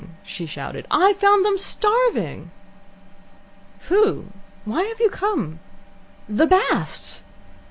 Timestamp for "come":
5.11-5.59